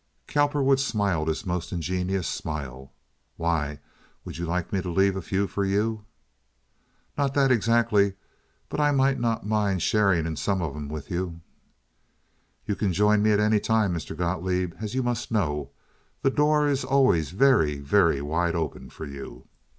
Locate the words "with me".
13.19-13.31